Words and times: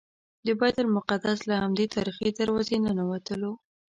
د 0.45 0.47
بیت 0.59 0.75
المقدس 0.81 1.39
له 1.49 1.55
همدې 1.61 1.85
تاریخي 1.95 2.29
دروازې 2.39 2.75
ننوتلو. 2.85 3.51